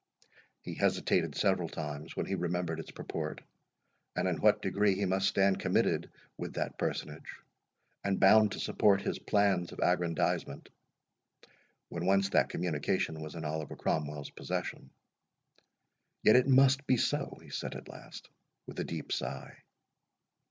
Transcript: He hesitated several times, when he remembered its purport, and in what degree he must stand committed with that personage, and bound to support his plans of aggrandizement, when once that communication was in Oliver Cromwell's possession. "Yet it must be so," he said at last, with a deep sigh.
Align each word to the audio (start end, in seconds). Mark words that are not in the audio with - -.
He 0.63 0.73
hesitated 0.73 1.35
several 1.35 1.69
times, 1.69 2.15
when 2.15 2.25
he 2.25 2.33
remembered 2.33 2.79
its 2.79 2.89
purport, 2.89 3.41
and 4.15 4.27
in 4.27 4.37
what 4.41 4.63
degree 4.63 4.95
he 4.95 5.05
must 5.05 5.27
stand 5.27 5.59
committed 5.59 6.09
with 6.37 6.55
that 6.55 6.79
personage, 6.79 7.31
and 8.03 8.19
bound 8.19 8.53
to 8.53 8.59
support 8.59 9.03
his 9.03 9.19
plans 9.19 9.71
of 9.71 9.79
aggrandizement, 9.79 10.69
when 11.89 12.07
once 12.07 12.29
that 12.29 12.49
communication 12.49 13.21
was 13.21 13.35
in 13.35 13.45
Oliver 13.45 13.75
Cromwell's 13.75 14.31
possession. 14.31 14.89
"Yet 16.23 16.35
it 16.35 16.47
must 16.47 16.87
be 16.87 16.97
so," 16.97 17.37
he 17.43 17.51
said 17.51 17.75
at 17.75 17.87
last, 17.87 18.27
with 18.65 18.79
a 18.79 18.83
deep 18.83 19.11
sigh. 19.11 19.55